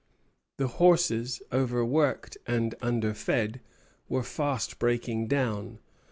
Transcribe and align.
The 0.57 0.65
horses, 0.67 1.43
overworked 1.53 2.35
and 2.47 2.73
underfed, 2.81 3.59
were 4.09 4.23
fast 4.23 4.79
breaking 4.79 5.27
down. 5.27 5.77